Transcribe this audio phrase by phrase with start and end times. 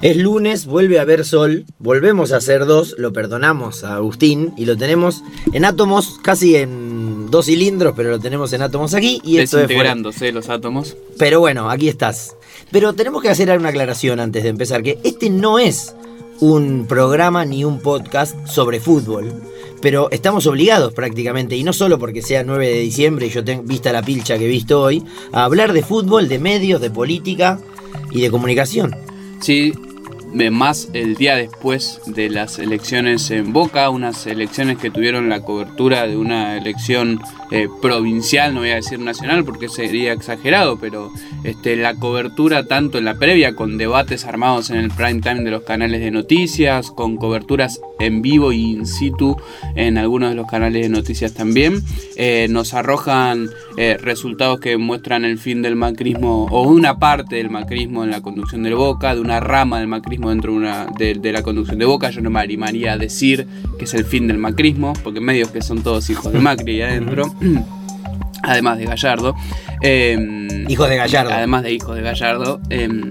[0.00, 4.64] Es lunes, vuelve a haber sol, volvemos a ser dos, lo perdonamos a Agustín y
[4.64, 9.20] lo tenemos en átomos, casi en dos cilindros, pero lo tenemos en átomos aquí.
[9.24, 10.96] Y esto Desintegrándose los átomos.
[11.18, 12.36] Pero bueno, aquí estás.
[12.70, 15.96] Pero tenemos que hacer una aclaración antes de empezar, que este no es
[16.38, 19.32] un programa ni un podcast sobre fútbol.
[19.82, 23.64] Pero estamos obligados prácticamente, y no solo porque sea 9 de diciembre y yo tengo
[23.64, 25.02] vista la pilcha que he visto hoy,
[25.32, 27.58] a hablar de fútbol, de medios, de política
[28.12, 28.94] y de comunicación.
[29.40, 29.72] Sí,
[30.50, 36.06] más el día después de las elecciones en Boca, unas elecciones que tuvieron la cobertura
[36.06, 37.20] de una elección
[37.50, 41.10] eh, provincial, no voy a decir nacional porque sería exagerado, pero
[41.44, 45.50] este, la cobertura tanto en la previa con debates armados en el prime time de
[45.50, 49.36] los canales de noticias, con coberturas en vivo y in situ
[49.76, 51.82] en algunos de los canales de noticias también,
[52.16, 57.50] eh, nos arrojan eh, resultados que muestran el fin del macrismo o una parte del
[57.50, 61.32] macrismo en la conducción de Boca, de una rama del macrismo dentro de, una, de,
[61.32, 62.10] la conducción de Boca.
[62.10, 63.46] Yo no me animaría a decir
[63.78, 67.34] que es el fin del macrismo, porque medios que son todos hijos de Macri adentro.
[68.42, 69.34] además de Gallardo.
[69.80, 71.32] Em, hijos de Gallardo.
[71.32, 72.60] Además de hijos de Gallardo.
[72.70, 73.02] Em,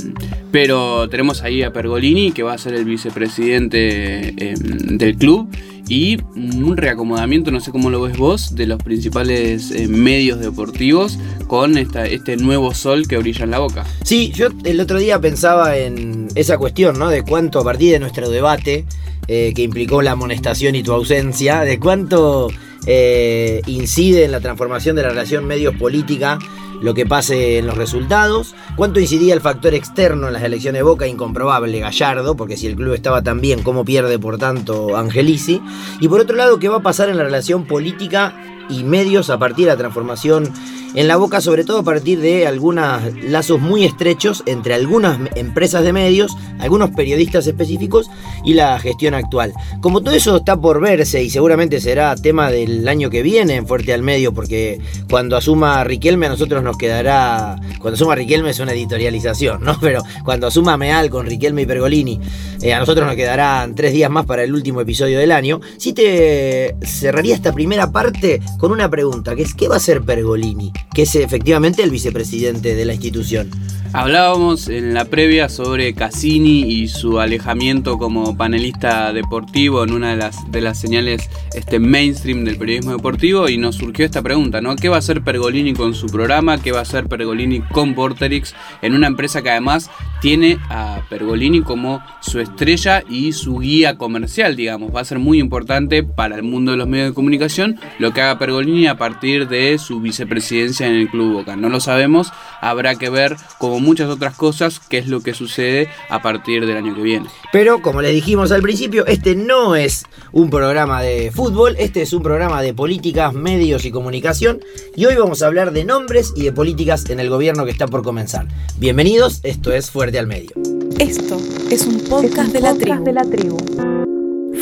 [0.51, 5.49] pero tenemos ahí a Pergolini, que va a ser el vicepresidente em, del club.
[5.89, 11.17] Y un reacomodamiento, no sé cómo lo ves vos, de los principales medios deportivos
[11.47, 13.85] con esta, este nuevo sol que brilla en la boca.
[14.03, 17.07] Sí, yo el otro día pensaba en esa cuestión, ¿no?
[17.07, 18.83] De cuánto a partir de nuestro debate,
[19.29, 22.49] eh, que implicó la amonestación y tu ausencia, de cuánto
[22.87, 26.39] eh, incide en la transformación de la relación medios-política
[26.81, 30.83] lo que pase en los resultados, cuánto incidía el factor externo en las elecciones de
[30.83, 35.61] Boca, incomprobable, Gallardo, porque si el club estaba tan bien, ¿cómo pierde por tanto Angelici?
[35.99, 38.35] Y por otro lado, qué va a pasar en la relación política
[38.69, 40.51] y medios a partir de la transformación
[40.97, 45.83] en la boca, sobre todo a partir de algunos lazos muy estrechos entre algunas empresas
[45.83, 48.09] de medios, algunos periodistas específicos
[48.43, 49.53] y la gestión actual.
[49.79, 53.67] Como todo eso está por verse y seguramente será tema del año que viene en
[53.67, 58.59] Fuerte al Medio, porque cuando asuma Riquelme a nosotros nos quedará, cuando asuma Riquelme es
[58.59, 59.77] una editorialización, ¿no?
[59.81, 62.19] Pero cuando asuma Meal con Riquelme y Pergolini,
[62.63, 65.61] eh, a nosotros nos quedarán tres días más para el último episodio del año.
[65.77, 70.01] Si te cerraría esta primera parte con una pregunta, que es ¿qué va a hacer
[70.01, 70.73] Pergolini?
[70.93, 73.49] Que es efectivamente el vicepresidente de la institución.
[73.93, 80.17] Hablábamos en la previa sobre Cassini y su alejamiento como panelista deportivo en una de
[80.17, 84.75] las, de las señales este, mainstream del periodismo deportivo y nos surgió esta pregunta, ¿no?
[84.75, 86.61] ¿Qué va a hacer Pergolini con su programa?
[86.61, 89.89] ¿Qué va a hacer Pergolini con Porterix en una empresa que además
[90.21, 94.93] tiene a Pergolini como su estrella y su guía comercial, digamos?
[94.95, 98.21] Va a ser muy importante para el mundo de los medios de comunicación lo que
[98.21, 101.55] haga Pergolini a partir de su vicepresidencia en el Club Boca.
[101.55, 102.31] No lo sabemos,
[102.61, 103.37] habrá que ver,
[103.77, 107.27] como muchas otras cosas, qué es lo que sucede a partir del año que viene.
[107.51, 112.11] Pero, como les dijimos al principio, este no es un programa de fútbol, este es
[112.13, 114.61] un programa de políticas, medios y comunicación.
[114.95, 117.87] Y hoy vamos a hablar de nombres y de políticas en el gobierno que está
[117.87, 118.47] por comenzar.
[118.77, 120.51] Bienvenidos, esto es Fuerte al Medio.
[120.97, 121.39] Esto
[121.69, 123.57] es un podcast, de, la de la tribu.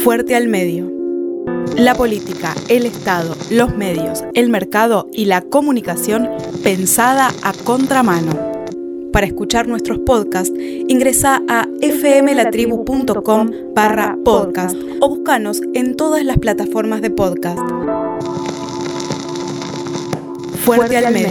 [0.04, 0.92] Fuerte al Medio
[1.78, 6.30] la política, el Estado, los medios, el mercado y la comunicación
[6.64, 8.55] pensada a contramano.
[9.16, 10.53] Para escuchar nuestros podcasts,
[10.90, 17.58] ingresa a fmlatribu.com barra podcast o búscanos en todas las plataformas de podcast.
[20.66, 21.30] Fuerte al medio.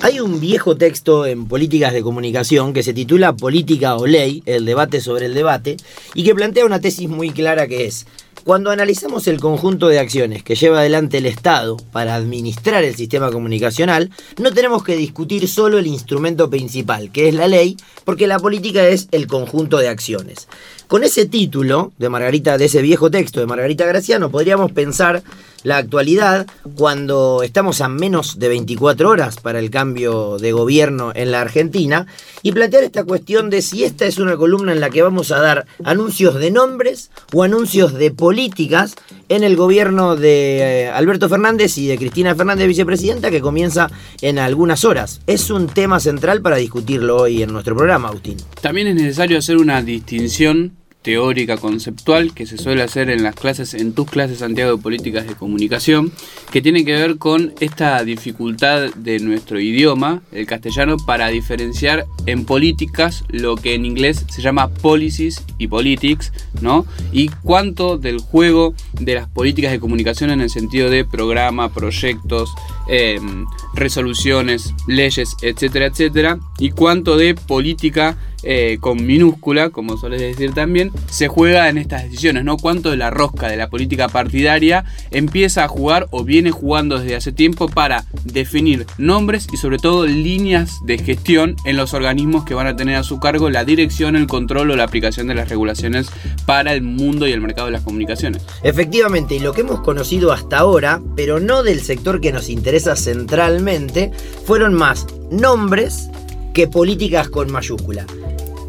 [0.00, 4.64] Hay un viejo texto en políticas de comunicación que se titula Política o Ley, el
[4.64, 5.76] debate sobre el debate,
[6.14, 8.06] y que plantea una tesis muy clara que es,
[8.46, 13.32] cuando analizamos el conjunto de acciones que lleva adelante el Estado para administrar el sistema
[13.32, 18.38] comunicacional, no tenemos que discutir solo el instrumento principal, que es la ley, porque la
[18.38, 20.46] política es el conjunto de acciones.
[20.88, 25.24] Con ese título de Margarita, de ese viejo texto de Margarita Graciano, podríamos pensar
[25.64, 26.46] la actualidad
[26.76, 32.06] cuando estamos a menos de 24 horas para el cambio de gobierno en la Argentina
[32.44, 35.40] y plantear esta cuestión de si esta es una columna en la que vamos a
[35.40, 38.94] dar anuncios de nombres o anuncios de políticas
[39.28, 43.90] en el gobierno de eh, Alberto Fernández y de Cristina Fernández, vicepresidenta, que comienza
[44.20, 45.20] en algunas horas.
[45.26, 48.36] Es un tema central para discutirlo hoy en nuestro programa, Agustín.
[48.60, 50.75] También es necesario hacer una distinción
[51.06, 55.28] teórica conceptual que se suele hacer en las clases, en tus clases Santiago de Políticas
[55.28, 56.10] de Comunicación,
[56.50, 62.44] que tiene que ver con esta dificultad de nuestro idioma, el castellano, para diferenciar en
[62.44, 66.84] políticas lo que en inglés se llama policies y politics, ¿no?
[67.12, 72.52] Y cuánto del juego de las políticas de comunicación en el sentido de programa, proyectos,
[72.88, 78.16] em, resoluciones, leyes, etcétera, etcétera, y cuánto de política
[78.48, 82.56] eh, con minúscula, como sueles decir también, se juega en estas decisiones, ¿no?
[82.56, 87.16] Cuánto de la rosca de la política partidaria empieza a jugar o viene jugando desde
[87.16, 92.54] hace tiempo para definir nombres y sobre todo líneas de gestión en los organismos que
[92.54, 95.48] van a tener a su cargo la dirección, el control o la aplicación de las
[95.48, 96.08] regulaciones
[96.46, 98.42] para el mundo y el mercado de las comunicaciones.
[98.62, 102.94] Efectivamente, y lo que hemos conocido hasta ahora, pero no del sector que nos interesa
[102.94, 104.12] centralmente,
[104.44, 106.10] fueron más nombres
[106.54, 108.06] que políticas con mayúscula.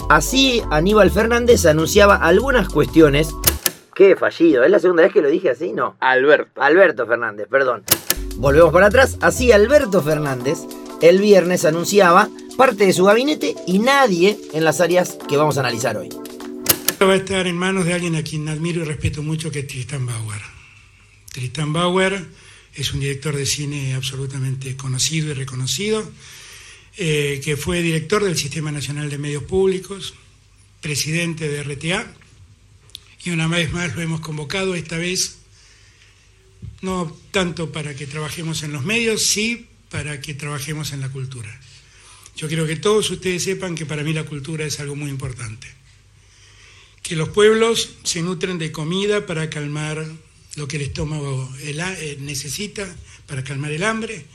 [0.09, 3.29] Así, Aníbal Fernández anunciaba algunas cuestiones.
[3.93, 5.73] Qué fallido, ¿es la segunda vez que lo dije así?
[5.73, 5.97] No.
[5.99, 6.61] Alberto.
[6.61, 7.83] Alberto Fernández, perdón.
[8.37, 9.17] Volvemos para atrás.
[9.21, 10.59] Así, Alberto Fernández
[11.01, 15.59] el viernes anunciaba parte de su gabinete y nadie en las áreas que vamos a
[15.59, 16.09] analizar hoy.
[17.01, 19.67] Va a estar en manos de alguien a quien admiro y respeto mucho, que es
[19.67, 20.41] Tristan Bauer.
[21.31, 22.25] Tristan Bauer
[22.73, 26.03] es un director de cine absolutamente conocido y reconocido
[26.97, 30.15] eh, que fue director del Sistema Nacional de Medios Públicos,
[30.81, 32.11] presidente de RTA,
[33.23, 35.37] y una vez más lo hemos convocado, esta vez
[36.81, 41.49] no tanto para que trabajemos en los medios, sí para que trabajemos en la cultura.
[42.35, 45.67] Yo quiero que todos ustedes sepan que para mí la cultura es algo muy importante.
[47.01, 50.05] Que los pueblos se nutren de comida para calmar
[50.55, 52.95] lo que el estómago eh, necesita,
[53.27, 54.25] para calmar el hambre,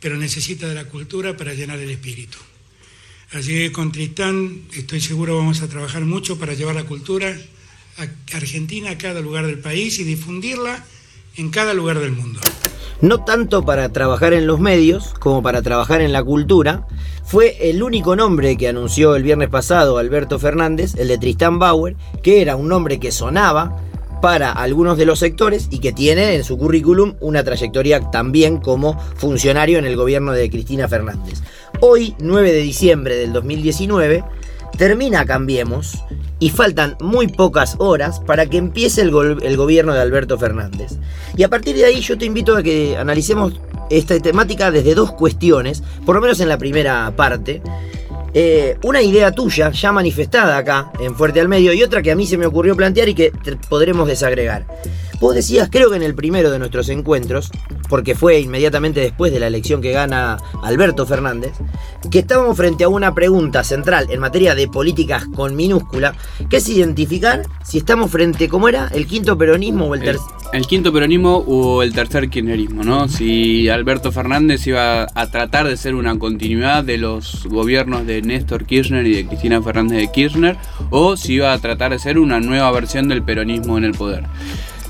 [0.00, 2.38] pero necesita de la cultura para llenar el espíritu.
[3.32, 7.36] Así que con Tristán estoy seguro vamos a trabajar mucho para llevar la cultura
[7.98, 10.84] a Argentina a cada lugar del país y difundirla
[11.36, 12.40] en cada lugar del mundo.
[13.00, 16.86] No tanto para trabajar en los medios como para trabajar en la cultura,
[17.24, 21.96] fue el único nombre que anunció el viernes pasado Alberto Fernández, el de Tristán Bauer,
[22.22, 23.80] que era un nombre que sonaba,
[24.20, 28.98] para algunos de los sectores y que tiene en su currículum una trayectoria también como
[29.16, 31.42] funcionario en el gobierno de Cristina Fernández.
[31.80, 34.24] Hoy, 9 de diciembre del 2019,
[34.76, 36.04] termina Cambiemos
[36.38, 40.92] y faltan muy pocas horas para que empiece el, el, gobierno de Alberto Fernández.
[41.36, 45.12] Y a partir de ahí yo te invito a que analicemos esta temática desde dos
[45.12, 47.60] cuestiones, por lo menos en la primera parte.
[48.32, 52.16] Eh, una idea tuya ya manifestada acá en Fuerte al Medio y otra que a
[52.16, 53.32] mí se me ocurrió plantear y que
[53.68, 54.66] podremos desagregar.
[55.20, 57.50] Vos decías, creo que en el primero de nuestros encuentros,
[57.90, 61.52] porque fue inmediatamente después de la elección que gana Alberto Fernández,
[62.10, 66.14] que estábamos frente a una pregunta central en materia de políticas con minúscula,
[66.48, 68.88] que es identificar si estamos frente, ¿cómo era?
[68.94, 70.22] ¿El quinto peronismo o el tercer?
[70.54, 73.06] El, quinto peronismo o el tercer kirchnerismo, ¿no?
[73.06, 78.64] Si Alberto Fernández iba a tratar de ser una continuidad de los gobiernos de Néstor
[78.64, 80.56] Kirchner y de Cristina Fernández de Kirchner,
[80.88, 84.24] o si iba a tratar de ser una nueva versión del peronismo en el poder.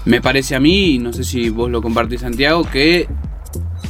[0.05, 3.07] Me parece a mí, y no sé si vos lo compartís Santiago, que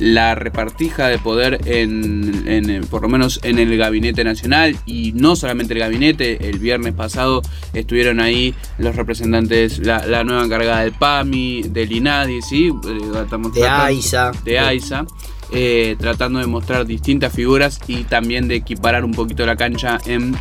[0.01, 5.75] la repartija de poder en, por lo menos en el gabinete nacional y no solamente
[5.75, 7.43] el gabinete, el viernes pasado
[7.75, 12.69] estuvieron ahí los representantes, la, nueva encargada del PAMI, del INADI, ¿sí?
[12.69, 14.33] Eh, de AISA.
[14.43, 15.07] De AISA.
[15.53, 20.37] Eh, tratando de mostrar distintas figuras y también de equiparar un poquito la cancha en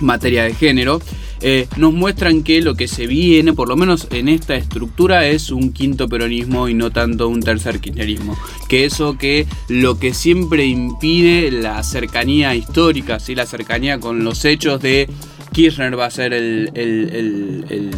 [0.00, 1.00] materia de género,
[1.40, 5.50] eh, nos muestran que lo que se viene, por lo menos en esta estructura, es
[5.50, 8.36] un quinto peronismo y no tanto un tercer kirchnerismo.
[8.68, 13.34] Que eso que lo que siempre impide la cercanía histórica, ¿sí?
[13.34, 15.08] la cercanía con los hechos de
[15.52, 17.90] Kirchner va a ser el, el,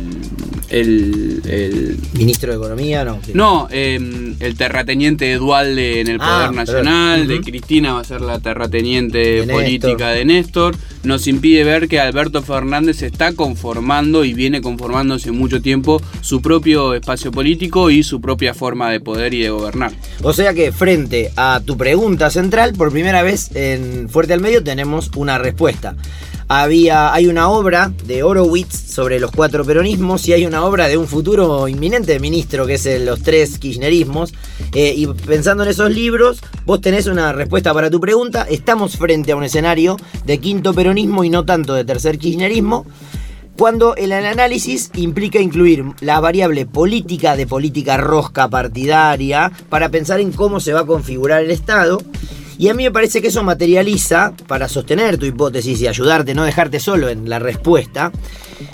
[0.71, 3.21] ministro de Economía, no.
[3.35, 8.05] No, em, el terrateniente de Dualde en el ah, Poder Nacional, de Cristina va a
[8.05, 14.33] ser la terrateniente política de Néstor, nos impide ver que Alberto Fernández está conformando y
[14.33, 19.41] viene conformándose mucho tiempo su propio espacio político y su propia forma de poder y
[19.41, 19.93] de gobernar.
[20.23, 24.62] O sea que frente a tu pregunta central, por primera vez en Fuerte al Medio
[24.62, 25.97] tenemos una respuesta
[26.52, 30.97] había, hay una obra de Horowitz sobre los cuatro peronismos y hay una obra de
[30.97, 34.35] un futuro inminente ministro que es los tres kirchnerismos.
[34.75, 38.49] Eh, y pensando en esos libros, vos tenés una respuesta para tu pregunta.
[38.50, 42.85] Estamos frente a un escenario de quinto peronismo y no tanto de tercer kirchnerismo
[43.57, 50.33] cuando el análisis implica incluir la variable política de política rosca partidaria para pensar en
[50.33, 52.00] cómo se va a configurar el Estado
[52.61, 56.45] Y a mí me parece que eso materializa, para sostener tu hipótesis y ayudarte, no
[56.45, 58.12] dejarte solo en la respuesta,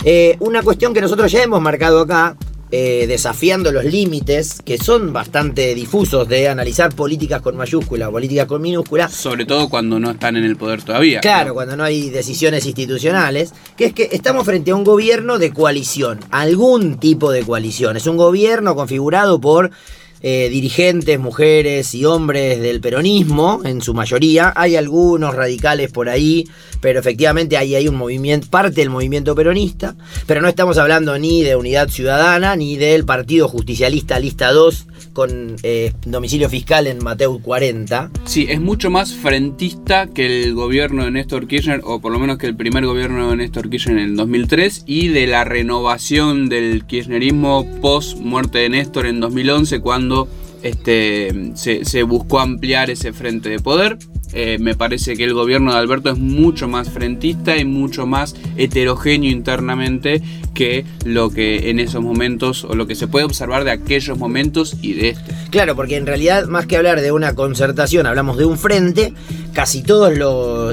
[0.03, 2.35] eh, una cuestión que nosotros ya hemos marcado acá,
[2.69, 8.45] eh, desafiando los límites que son bastante difusos de analizar políticas con mayúscula o políticas
[8.45, 9.07] con minúscula.
[9.07, 11.21] Sobre todo cuando no están en el poder todavía.
[11.21, 15.53] Claro, cuando no hay decisiones institucionales, que es que estamos frente a un gobierno de
[15.53, 17.95] coalición, algún tipo de coalición.
[17.95, 19.71] Es un gobierno configurado por
[20.21, 24.51] eh, dirigentes, mujeres y hombres del peronismo, en su mayoría.
[24.55, 26.47] Hay algunos radicales por ahí,
[26.81, 29.95] pero efectivamente ahí hay un movimiento, parte del movimiento peronista.
[30.25, 35.55] Pero no estamos hablando ni de Unidad Ciudadana, ni del Partido Justicialista Lista 2, con
[35.63, 38.11] eh, domicilio fiscal en Mateo 40.
[38.25, 42.37] Sí, es mucho más frentista que el gobierno de Néstor Kirchner, o por lo menos
[42.37, 46.85] que el primer gobierno de Néstor Kirchner en el 2003, y de la renovación del
[46.85, 50.27] kirchnerismo post muerte de Néstor en 2011, cuando
[50.63, 53.97] este, se, buscó ampliar ese frente de poder.
[54.33, 58.35] Eh, me parece que el gobierno de Alberto es mucho más frentista y mucho más
[58.57, 60.21] heterogéneo internamente
[60.53, 64.75] que lo que en esos momentos o lo que se puede observar de aquellos momentos
[64.81, 65.33] y de este.
[65.49, 69.13] Claro, porque en realidad más que hablar de una concertación, hablamos de un frente,
[69.53, 70.17] casi todas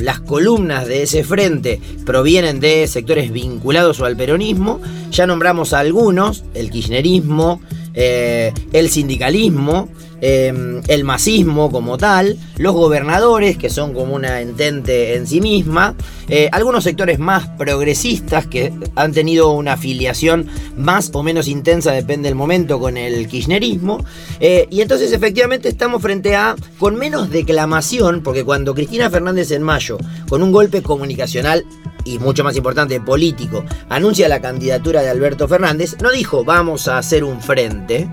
[0.02, 5.80] las columnas de ese frente provienen de sectores vinculados o al peronismo, ya nombramos a
[5.80, 7.60] algunos, el kirchnerismo,
[7.94, 9.88] eh, el sindicalismo,
[10.26, 15.94] em, el masismo como tal, los gobernadores, que son como una entente en sí misma,
[16.28, 22.28] eh, algunos sectores más progresistas que han tenido una afiliación más o menos intensa, depende
[22.28, 24.04] del momento, con el kirchnerismo.
[24.40, 29.62] Eh, y entonces efectivamente estamos frente a, con menos declamación, porque cuando Cristina Fernández en
[29.62, 31.66] mayo, con un golpe comunicacional
[32.04, 36.98] y mucho más importante, político, anuncia la candidatura de Alberto Fernández, no dijo vamos a
[36.98, 38.08] hacer un frente,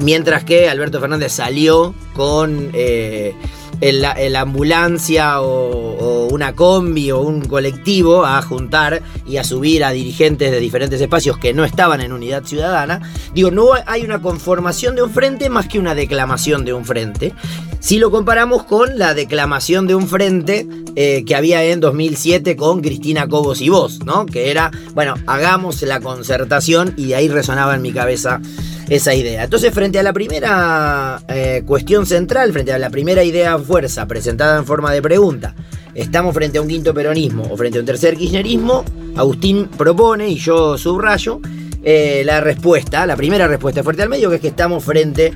[0.00, 3.34] mientras que Alberto Fernández salió con eh,
[3.80, 10.50] la ambulancia o, una combi o un colectivo a juntar y a subir a dirigentes
[10.50, 13.00] de diferentes espacios que no estaban en unidad ciudadana.
[13.34, 17.34] Digo, no hay una conformación de un frente más que una declamación de un frente.
[17.80, 22.82] Si lo comparamos con la declamación de un frente eh, que había en 2007 con
[22.82, 24.26] Cristina Cobos y vos, ¿no?
[24.26, 28.40] Que era, bueno, hagamos la concertación y de ahí resonaba en mi cabeza
[28.88, 29.44] esa idea.
[29.44, 34.58] Entonces, frente a la primera eh, cuestión central, frente a la primera idea fuerza presentada
[34.58, 35.54] en forma de pregunta,
[35.94, 38.84] ¿estamos frente a un quinto peronismo o frente a un tercer kirchnerismo?
[39.16, 41.40] Agustín propone, y yo subrayo,
[41.82, 45.32] eh, la respuesta, la primera respuesta fuerte al medio, que es que estamos frente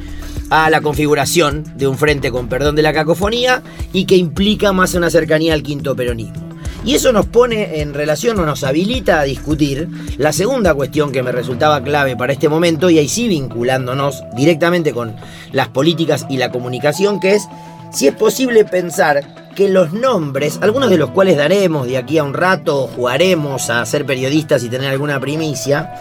[0.51, 4.95] a la configuración de un frente con perdón de la cacofonía y que implica más
[4.95, 6.44] una cercanía al quinto peronismo.
[6.85, 9.89] Y eso nos pone en relación o nos habilita a discutir
[10.19, 14.93] la segunda cuestión que me resultaba clave para este momento y ahí sí vinculándonos directamente
[14.93, 15.17] con
[15.53, 17.49] las políticas y la comunicación, que es
[17.91, 22.25] si es posible pensar que los nombres, algunos de los cuales daremos de aquí a
[22.25, 25.95] un rato, jugaremos a ser periodistas y tener alguna primicia,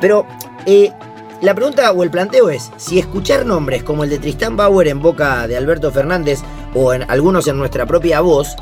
[0.00, 0.26] pero
[0.66, 0.92] eh,
[1.40, 5.00] la pregunta o el planteo es, si escuchar nombres como el de Tristán Bauer en
[5.00, 6.40] boca de Alberto Fernández
[6.74, 8.56] o en algunos en nuestra propia voz,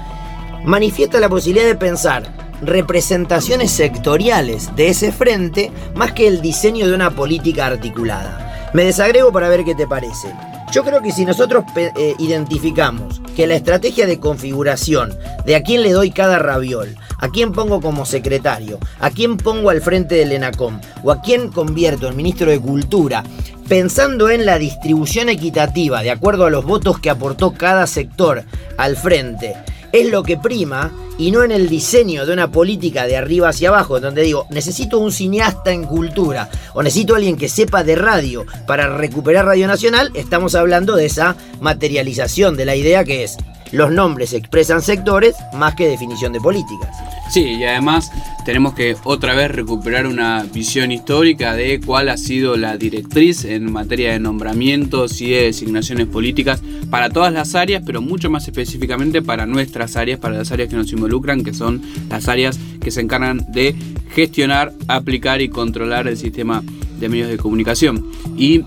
[0.64, 6.94] manifiesta la posibilidad de pensar representaciones sectoriales de ese frente más que el diseño de
[6.94, 8.70] una política articulada.
[8.74, 10.32] Me desagrego para ver qué te parece.
[10.70, 15.82] Yo creo que si nosotros eh, identificamos que la estrategia de configuración de a quién
[15.82, 20.32] le doy cada raviol, a quién pongo como secretario, a quién pongo al frente del
[20.32, 23.24] ENACOM o a quién convierto en ministro de Cultura,
[23.66, 28.44] pensando en la distribución equitativa de acuerdo a los votos que aportó cada sector
[28.76, 29.54] al frente,
[29.92, 33.70] es lo que prima y no en el diseño de una política de arriba hacia
[33.70, 38.46] abajo, donde digo, necesito un cineasta en cultura o necesito alguien que sepa de radio.
[38.66, 43.36] Para recuperar Radio Nacional, estamos hablando de esa materialización de la idea que es
[43.72, 46.96] los nombres expresan sectores más que definición de políticas.
[47.30, 48.10] Sí, y además
[48.44, 53.70] tenemos que otra vez recuperar una visión histórica de cuál ha sido la directriz en
[53.70, 59.20] materia de nombramientos y de designaciones políticas para todas las áreas, pero mucho más específicamente
[59.20, 63.02] para nuestras áreas, para las áreas que nos involucran, que son las áreas que se
[63.02, 63.76] encargan de
[64.14, 66.62] gestionar, aplicar y controlar el sistema
[66.98, 68.04] de medios de comunicación.
[68.36, 68.64] Y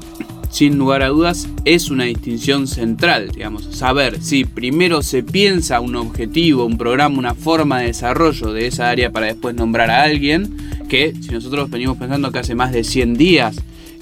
[0.51, 5.95] sin lugar a dudas, es una distinción central, digamos, saber si primero se piensa un
[5.95, 10.55] objetivo, un programa, una forma de desarrollo de esa área para después nombrar a alguien,
[10.89, 13.55] que si nosotros venimos pensando que hace más de 100 días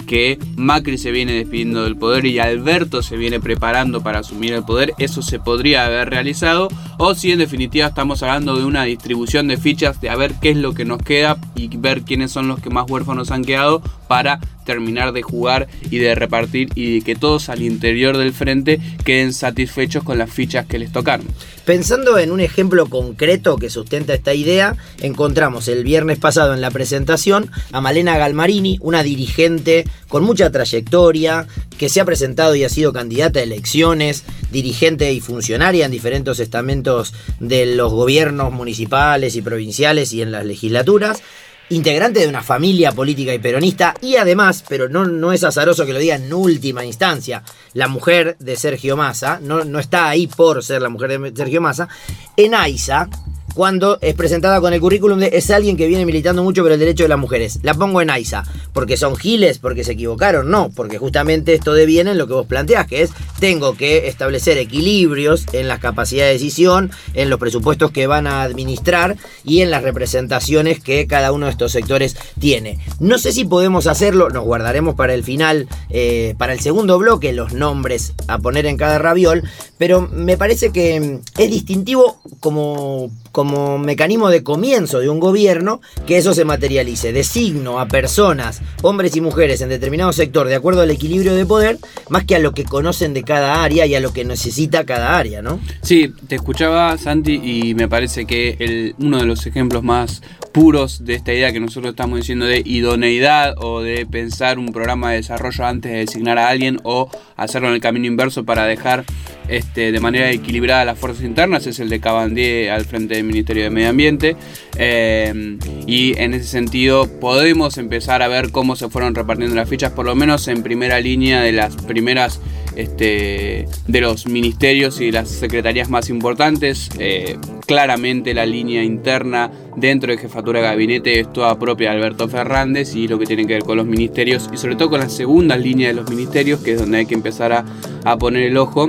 [0.06, 4.64] que Macri se viene despidiendo del poder y Alberto se viene preparando para asumir el
[4.64, 6.66] poder, eso se podría haber realizado,
[6.98, 10.50] o si en definitiva estamos hablando de una distribución de fichas de a ver qué
[10.50, 13.82] es lo que nos queda y ver quiénes son los que más huérfanos han quedado
[14.10, 19.32] para terminar de jugar y de repartir y que todos al interior del frente queden
[19.32, 21.28] satisfechos con las fichas que les tocaron.
[21.64, 26.72] Pensando en un ejemplo concreto que sustenta esta idea, encontramos el viernes pasado en la
[26.72, 31.46] presentación a Malena Galmarini, una dirigente con mucha trayectoria,
[31.78, 36.40] que se ha presentado y ha sido candidata a elecciones, dirigente y funcionaria en diferentes
[36.40, 41.22] estamentos de los gobiernos municipales y provinciales y en las legislaturas
[41.70, 45.92] integrante de una familia política y peronista y además, pero no, no es azaroso que
[45.92, 47.42] lo diga en última instancia,
[47.74, 51.60] la mujer de Sergio Massa, no, no está ahí por ser la mujer de Sergio
[51.60, 51.88] Massa,
[52.36, 53.08] en AISA,
[53.54, 56.78] cuando es presentada con el currículum de es alguien que viene militando mucho por el
[56.78, 57.58] derecho de las mujeres.
[57.62, 58.44] La pongo en AISA.
[58.72, 59.58] ¿Porque son giles?
[59.58, 60.50] ¿Porque se equivocaron?
[60.50, 64.58] No, porque justamente esto deviene en lo que vos planteás, que es tengo que establecer
[64.58, 69.70] equilibrios en las capacidades de decisión, en los presupuestos que van a administrar y en
[69.70, 72.78] las representaciones que cada uno de estos sectores tiene.
[72.98, 77.32] No sé si podemos hacerlo, nos guardaremos para el final, eh, para el segundo bloque,
[77.32, 79.42] los nombres a poner en cada raviol,
[79.78, 85.80] pero me parece que mm, es distintivo como como mecanismo de comienzo de un gobierno
[86.06, 87.12] que eso se materialice.
[87.12, 91.78] Designo a personas, hombres y mujeres en determinado sector de acuerdo al equilibrio de poder,
[92.08, 95.16] más que a lo que conocen de cada área y a lo que necesita cada
[95.16, 95.60] área, ¿no?
[95.82, 100.22] Sí, te escuchaba Santi y me parece que el, uno de los ejemplos más
[100.52, 105.10] puros de esta idea que nosotros estamos diciendo de idoneidad o de pensar un programa
[105.10, 109.04] de desarrollo antes de designar a alguien o hacerlo en el camino inverso para dejar
[109.50, 113.64] este, de manera equilibrada las fuerzas internas es el de Cabandier al frente del Ministerio
[113.64, 114.36] de Medio Ambiente
[114.76, 119.92] eh, y en ese sentido podemos empezar a ver cómo se fueron repartiendo las fichas
[119.92, 122.40] por lo menos en primera línea de las primeras
[122.76, 126.88] este, de los ministerios y las secretarías más importantes.
[126.98, 132.94] Eh, claramente la línea interna dentro de jefatura gabinete es toda propia de Alberto Fernández
[132.94, 135.56] y lo que tiene que ver con los ministerios y sobre todo con la segunda
[135.56, 137.64] línea de los ministerios, que es donde hay que empezar a,
[138.04, 138.88] a poner el ojo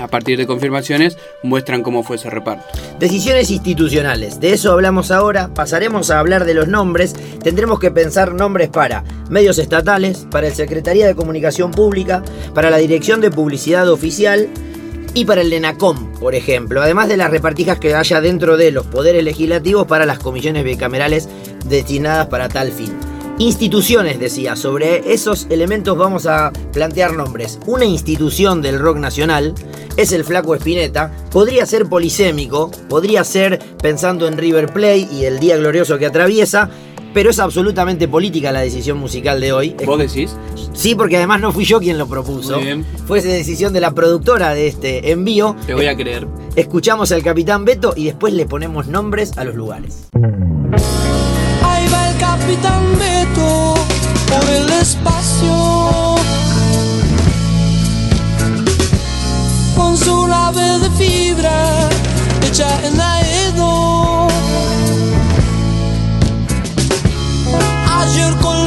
[0.00, 2.64] a partir de confirmaciones, muestran cómo fue ese reparto.
[2.98, 8.34] Decisiones institucionales, de eso hablamos ahora, pasaremos a hablar de los nombres, tendremos que pensar
[8.34, 12.22] nombres para medios estatales, para el Secretaría de Comunicación Pública,
[12.54, 14.48] para la Dirección de Publicidad Oficial,
[15.14, 18.86] y para el ENACOM, por ejemplo, además de las repartijas que haya dentro de los
[18.86, 21.28] poderes legislativos para las comisiones bicamerales
[21.66, 23.09] destinadas para tal fin.
[23.40, 27.58] Instituciones, decía, sobre esos elementos vamos a plantear nombres.
[27.64, 29.54] Una institución del rock nacional
[29.96, 35.40] es el Flaco Espineta, podría ser polisémico, podría ser pensando en River Play y el
[35.40, 36.68] día glorioso que atraviesa,
[37.14, 39.74] pero es absolutamente política la decisión musical de hoy.
[39.86, 40.36] ¿Vos decís?
[40.74, 42.56] Sí, porque además no fui yo quien lo propuso.
[42.56, 42.84] Muy bien.
[43.06, 45.56] Fue decisión de la productora de este envío.
[45.66, 46.28] Te voy a creer.
[46.56, 50.10] Escuchamos al capitán Beto y después le ponemos nombres a los lugares.
[51.62, 53.09] Ahí va el capitán Beto
[54.80, 56.14] espacio.
[59.76, 61.88] Con su nave de fibra
[62.46, 64.28] hecha en Aedo.
[68.00, 68.59] Ayer colectivero.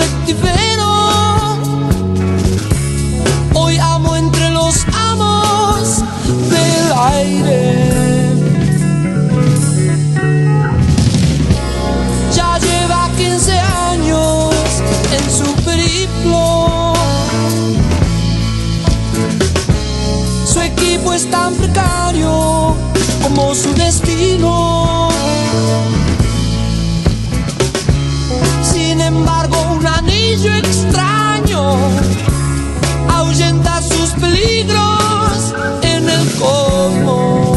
[21.12, 22.76] Es tan precario
[23.22, 25.10] como su destino.
[28.64, 31.78] Sin embargo, un anillo extraño
[33.10, 37.54] ahuyenta sus peligros en el cosmos.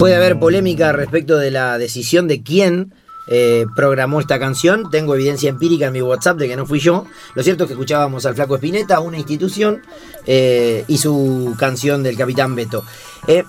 [0.00, 2.94] Puede haber polémica respecto de la decisión de quién
[3.28, 4.90] eh, programó esta canción.
[4.90, 7.04] Tengo evidencia empírica en mi WhatsApp de que no fui yo.
[7.34, 9.82] Lo cierto es que escuchábamos al Flaco Espineta, una institución,
[10.24, 12.82] eh, y su canción del Capitán Beto.
[13.26, 13.44] Eh,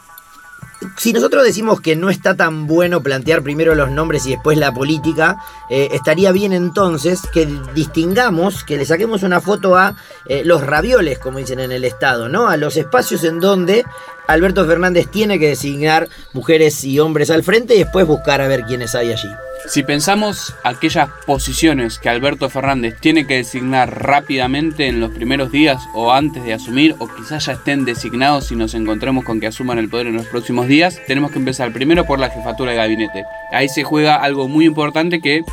[0.98, 4.74] si nosotros decimos que no está tan bueno plantear primero los nombres y después la
[4.74, 5.38] política,
[5.70, 9.96] estaría bien entonces que distingamos, que le saquemos una foto a
[10.44, 12.48] los ravioles, como dicen en el Estado, ¿no?
[12.48, 13.86] A los espacios en donde
[14.32, 18.62] Alberto Fernández tiene que designar mujeres y hombres al frente y después buscar a ver
[18.64, 19.28] quiénes hay allí.
[19.68, 25.82] Si pensamos aquellas posiciones que Alberto Fernández tiene que designar rápidamente en los primeros días
[25.94, 29.78] o antes de asumir, o quizás ya estén designados y nos encontremos con que asuman
[29.78, 33.26] el poder en los próximos días, tenemos que empezar primero por la jefatura de gabinete.
[33.52, 35.44] Ahí se juega algo muy importante que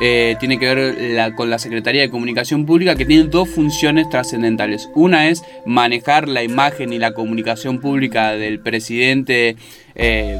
[0.00, 4.88] eh, tiene que ver con la Secretaría de Comunicación Pública, que tiene dos funciones trascendentales.
[4.94, 9.56] Una es manejar la imagen y la comunicación pública del presidente.
[9.96, 10.38] Eh,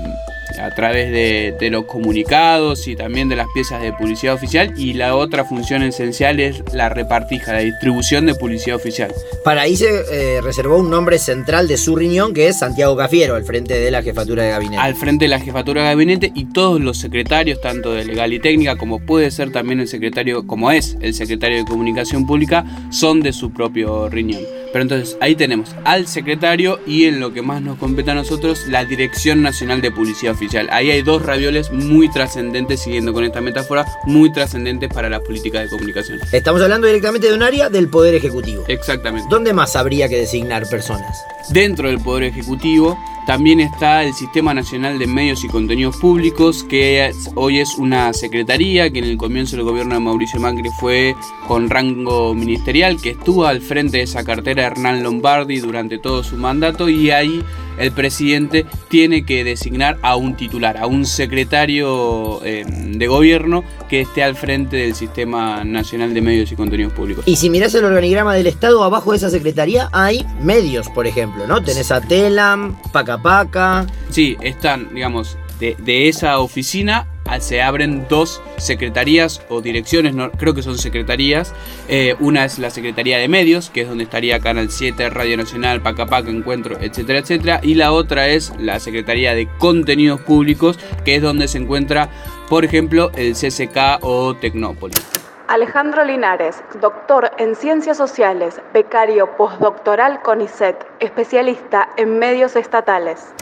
[0.60, 5.16] a través de, los comunicados y también de las piezas de publicidad oficial y la
[5.16, 9.12] otra función esencial es la repartija, la distribución de publicidad oficial.
[9.44, 13.34] Para ahí se eh, reservó un nombre central de su riñón que es Santiago Cafiero,
[13.34, 14.78] al frente de la jefatura de gabinete.
[14.80, 18.38] Al frente de la jefatura de gabinete y todos los secretarios, tanto de legal y
[18.38, 23.20] técnica como puede ser también el secretario, como es el secretario de comunicación pública, son
[23.20, 24.42] de su propio riñón.
[24.72, 28.66] Pero entonces ahí tenemos al secretario y en lo que más nos compete a nosotros,
[28.68, 30.68] la Dirección Nacional de Publicidad Oficial.
[30.70, 35.60] Ahí hay dos ravioles muy trascendentes, siguiendo con esta metáfora, muy trascendentes para la política
[35.60, 36.18] de comunicación.
[36.32, 38.64] Estamos hablando directamente de un área del Poder Ejecutivo.
[38.66, 39.28] Exactamente.
[39.30, 41.24] ¿Dónde más habría que designar personas?
[41.50, 47.12] Dentro del Poder Ejecutivo también está el Sistema Nacional de Medios y Contenidos Públicos, que
[47.34, 51.16] hoy es una secretaría que en el comienzo del gobierno de Mauricio Macri fue
[51.48, 56.36] con rango ministerial, que estuvo al frente de esa cartera Hernán Lombardi durante todo su
[56.36, 57.42] mandato y ahí
[57.78, 64.00] el presidente tiene que designar a un titular, a un secretario eh, de gobierno que
[64.00, 67.24] esté al frente del Sistema Nacional de Medios y Contenidos Públicos.
[67.26, 71.46] Y si mirás el organigrama del Estado, abajo de esa secretaría hay medios, por ejemplo,
[71.46, 71.62] ¿no?
[71.62, 73.86] Tenés a Telam, Paca Paca.
[74.10, 77.06] Sí, están, digamos, de, de esa oficina
[77.40, 81.54] se abren dos secretarías o direcciones, no, creo que son secretarías.
[81.88, 85.80] Eh, una es la Secretaría de Medios, que es donde estaría Canal 7, Radio Nacional,
[85.82, 87.60] Pacapaca, Encuentro, etcétera, etcétera.
[87.62, 92.08] Y la otra es la Secretaría de Contenidos Públicos, que es donde se encuentra,
[92.48, 95.04] por ejemplo, el CCK o Tecnópolis.
[95.48, 103.32] Alejandro Linares, doctor en Ciencias Sociales, becario postdoctoral con ISET, especialista en medios estatales.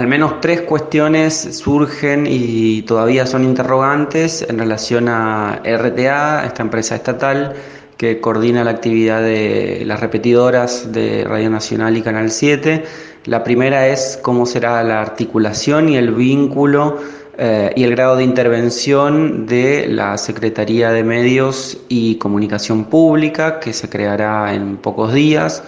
[0.00, 6.94] Al menos tres cuestiones surgen y todavía son interrogantes en relación a RTA, esta empresa
[6.94, 7.52] estatal
[7.98, 12.82] que coordina la actividad de las repetidoras de Radio Nacional y Canal 7.
[13.26, 16.96] La primera es cómo será la articulación y el vínculo
[17.36, 23.74] eh, y el grado de intervención de la Secretaría de Medios y Comunicación Pública, que
[23.74, 25.62] se creará en pocos días.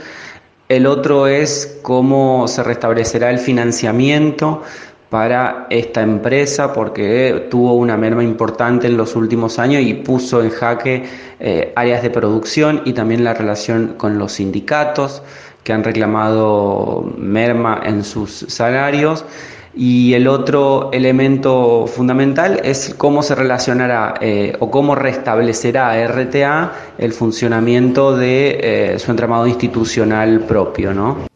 [0.73, 4.63] El otro es cómo se restablecerá el financiamiento
[5.11, 10.49] para esta empresa porque tuvo una merma importante en los últimos años y puso en
[10.49, 11.05] jaque
[11.41, 15.23] eh, áreas de producción y también la relación con los sindicatos
[15.63, 19.27] que han reclamado merma en sus salarios.
[19.75, 27.13] Y el otro elemento fundamental es cómo se relacionará eh, o cómo restablecerá RTA el
[27.13, 28.59] funcionamiento de
[28.95, 31.27] eh, su entramado institucional propio, ¿no?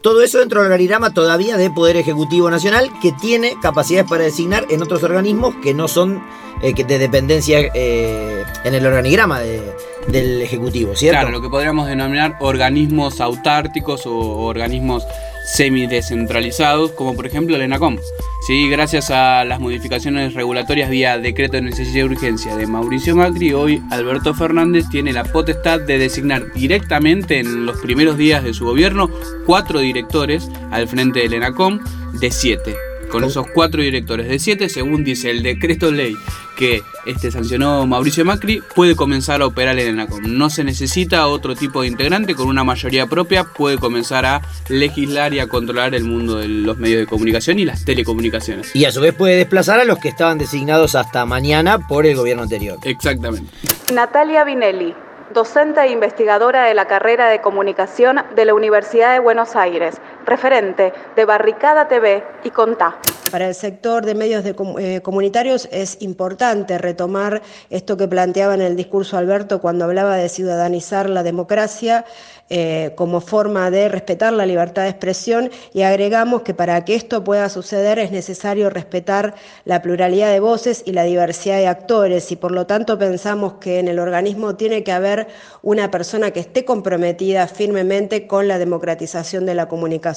[0.00, 4.66] Todo eso dentro del organigrama todavía de Poder Ejecutivo Nacional, que tiene capacidades para designar
[4.70, 6.22] en otros organismos que no son
[6.62, 11.20] eh, de dependencia en el organigrama del Ejecutivo, ¿cierto?
[11.20, 15.06] Claro, lo que podríamos denominar organismos autárticos o organismos
[15.44, 17.98] semidescentralizados, como por ejemplo el ENACOM.
[18.46, 18.68] ¿sí?
[18.68, 23.82] Gracias a las modificaciones regulatorias vía decreto de necesidad de urgencia de Mauricio Macri, hoy
[23.90, 29.10] Alberto Fernández tiene la potestad de designar directamente en los primeros días de su gobierno
[29.46, 31.80] cuatro directores al frente del ENACOM
[32.12, 32.76] de siete
[33.14, 36.16] con esos cuatro directores de siete, según dice el decreto ley
[36.56, 40.22] que este sancionó Mauricio Macri, puede comenzar a operar en ENACOM.
[40.26, 45.34] No se necesita otro tipo de integrante, con una mayoría propia puede comenzar a legislar
[45.34, 48.74] y a controlar el mundo de los medios de comunicación y las telecomunicaciones.
[48.74, 52.16] Y a su vez puede desplazar a los que estaban designados hasta mañana por el
[52.16, 52.78] gobierno anterior.
[52.84, 53.50] Exactamente.
[53.92, 54.94] Natalia Vinelli,
[55.32, 60.92] docente e investigadora de la carrera de comunicación de la Universidad de Buenos Aires, referente
[61.14, 62.98] de Barricada TV y Contá.
[63.30, 68.76] Para el sector de medios eh, comunitarios es importante retomar esto que planteaba en el
[68.76, 72.04] discurso Alberto cuando hablaba de ciudadanizar la democracia
[72.48, 77.24] eh, como forma de respetar la libertad de expresión y agregamos que para que esto
[77.24, 79.34] pueda suceder es necesario respetar
[79.64, 83.78] la pluralidad de voces y la diversidad de actores y por lo tanto pensamos que
[83.78, 85.26] en el organismo tiene que haber
[85.62, 90.13] una persona que esté comprometida firmemente con la democratización de la comunicación.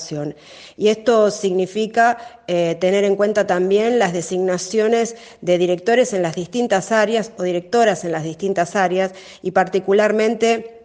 [0.78, 6.92] Y esto significa eh, tener en cuenta también las designaciones de directores en las distintas
[6.92, 10.77] áreas o directoras en las distintas áreas y particularmente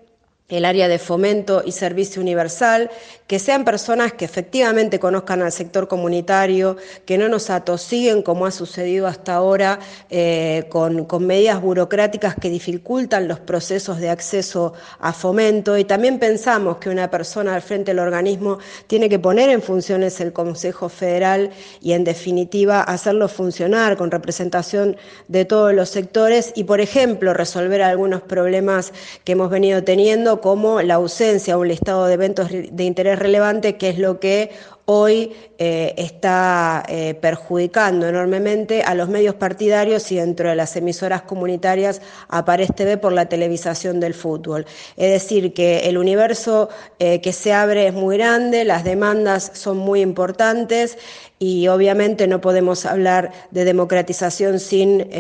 [0.53, 2.91] el área de fomento y servicio universal,
[3.27, 8.51] que sean personas que efectivamente conozcan al sector comunitario, que no nos atosiguen como ha
[8.51, 9.79] sucedido hasta ahora
[10.11, 15.79] eh, con, medidas burocráticas que dificultan los procesos de acceso a fomento.
[15.79, 20.21] Y también pensamos que una persona al frente del organismo tiene que poner en funciones
[20.21, 26.65] el Consejo Federal y en definitiva hacerlo funcionar con representación de todos los sectores y,
[26.65, 28.93] por ejemplo, resolver algunos problemas
[29.25, 33.79] que hemos venido teniendo como la ausencia o un listado de eventos de interés relevante,
[33.79, 34.51] que es lo que
[34.87, 41.23] hoy eh, está eh, perjudicando enormemente a los medios partidarios y dentro de las emisoras
[41.23, 44.66] comunitarias aparece TV por la televisación del fútbol.
[44.97, 46.68] Es decir, que el universo
[46.99, 50.99] eh, que se abre es muy grande, las demandas son muy importantes
[51.38, 55.11] y obviamente no podemos hablar de democratización sin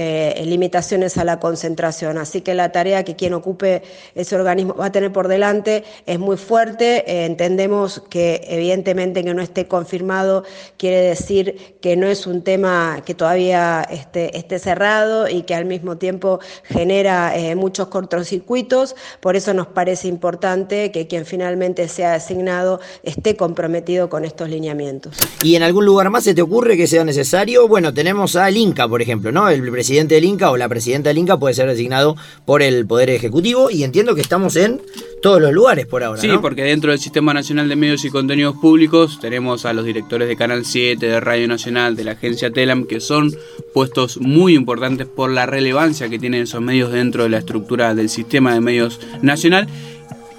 [0.44, 2.16] limitaciones a la concentración.
[2.16, 3.82] Así que la tarea que quien ocupe
[4.14, 7.24] ese organismo va a tener por delante es muy fuerte.
[7.24, 10.44] entendemos que evidentemente que no esté confirmado
[10.78, 15.66] quiere decir que no es un tema que todavía esté, esté cerrado y que al
[15.66, 18.96] mismo tiempo genera eh, muchos cortocircuitos.
[19.20, 25.16] Por eso nos parece importante que quien finalmente sea designado esté comprometido con estos lineamientos.
[25.42, 27.68] ¿Y en algún lugar más se te ocurre que sea necesario?
[27.68, 29.48] Bueno, tenemos al Inca, por ejemplo, ¿no?
[29.48, 33.10] El presidente del Inca o la presidenta del Inca puede ser designado por el Poder
[33.10, 34.80] Ejecutivo y entiendo que estamos en
[35.22, 36.20] todos los lugares por ahora.
[36.20, 40.28] Sí, porque dentro del Sistema Nacional de Medios y Contenidos Públicos tenemos a los directores
[40.28, 43.34] de Canal 7, de Radio Nacional, de la agencia Telam, que son
[43.74, 48.08] puestos muy importantes por la relevancia que tienen esos medios dentro de la estructura del
[48.08, 49.66] sistema de medios nacional.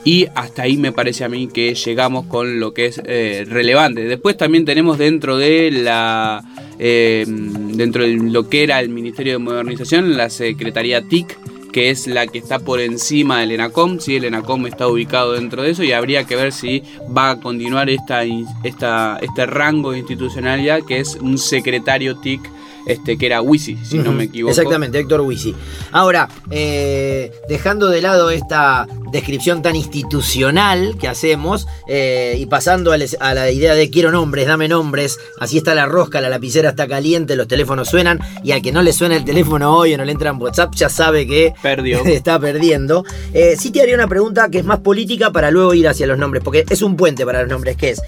[0.05, 4.05] Y hasta ahí me parece a mí que llegamos con lo que es eh, relevante.
[4.05, 6.41] Después también tenemos dentro de la
[6.79, 11.37] eh, dentro de lo que era el Ministerio de Modernización, la Secretaría TIC,
[11.73, 13.99] que es la que está por encima del ENACOM.
[13.99, 16.83] Sí, el ENACOM está ubicado dentro de eso y habría que ver si
[17.15, 18.23] va a continuar esta,
[18.63, 22.41] esta, este rango de institucionalidad que es un secretario TIC
[22.86, 24.52] este, que era Wisi, si no me equivoco.
[24.52, 25.56] Exactamente, Héctor Wisi.
[25.91, 32.98] Ahora, eh, dejando de lado esta descripción tan institucional que hacemos eh, y pasando a,
[32.98, 37.36] la idea de quiero nombres, dame nombres, así está la rosca, la lapicera está caliente,
[37.36, 40.12] los teléfonos suenan y al que no le suena el teléfono hoy o no le
[40.12, 42.04] entra en WhatsApp ya sabe que Perdió.
[42.06, 43.06] está perdiendo.
[43.34, 46.17] Eh, sí te haría una pregunta que es más política para luego ir hacia los
[46.17, 48.02] nombres, porque es un puente para los nombres, que es...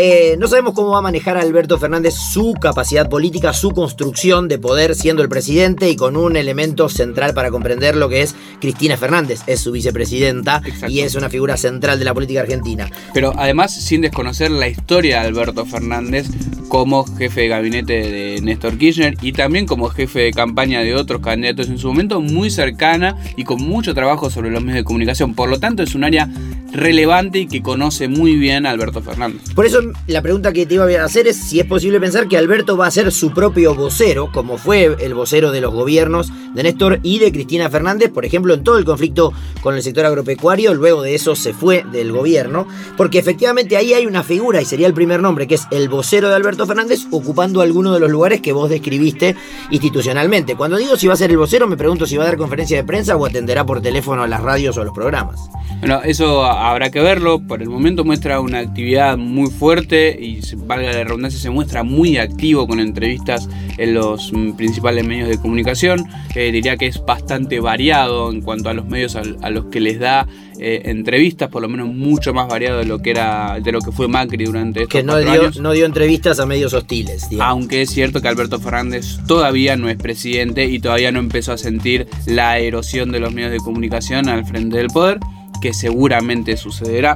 [0.00, 4.56] Eh, no sabemos cómo va a manejar Alberto Fernández su capacidad política, su construcción de
[4.56, 8.96] poder siendo el presidente y con un elemento central para comprender lo que es Cristina
[8.96, 9.40] Fernández.
[9.48, 12.88] Es su vicepresidenta y es una figura central de la política argentina.
[13.12, 16.28] Pero además sin desconocer la historia de Alberto Fernández
[16.68, 21.22] como jefe de gabinete de Néstor Kirchner y también como jefe de campaña de otros
[21.22, 25.34] candidatos en su momento, muy cercana y con mucho trabajo sobre los medios de comunicación.
[25.34, 26.28] Por lo tanto, es un área
[26.72, 29.40] relevante y que conoce muy bien a Alberto Fernández.
[29.54, 32.36] Por eso la pregunta que te iba a hacer es si es posible pensar que
[32.36, 36.62] Alberto va a ser su propio vocero, como fue el vocero de los gobiernos de
[36.62, 40.74] Néstor y de Cristina Fernández, por ejemplo, en todo el conflicto con el sector agropecuario,
[40.74, 44.86] luego de eso se fue del gobierno, porque efectivamente ahí hay una figura, y sería
[44.86, 48.40] el primer nombre, que es el vocero de Alberto Fernández, ocupando alguno de los lugares
[48.40, 49.36] que vos describiste
[49.70, 50.56] institucionalmente.
[50.56, 52.76] Cuando digo si va a ser el vocero, me pregunto si va a dar conferencia
[52.76, 55.40] de prensa o atenderá por teléfono a las radios o a los programas.
[55.80, 60.92] Bueno, eso habrá que verlo, por el momento muestra una actividad muy fuerte y, valga
[60.92, 66.06] la redundancia, se muestra muy activo con entrevistas en los mm, principales medios de comunicación.
[66.34, 69.98] Eh, diría que es bastante variado en cuanto a los medios a, los que les
[69.98, 70.26] da
[70.58, 73.92] eh, entrevistas, por lo menos mucho más variado de lo que era de lo que
[73.92, 77.28] fue Macri durante estos que no dio, no dio entrevistas a medios hostiles.
[77.38, 81.58] Aunque es cierto que Alberto Fernández todavía no es presidente y todavía no empezó a
[81.58, 85.18] sentir la erosión de los medios de comunicación al frente del poder
[85.60, 87.14] que seguramente sucederá.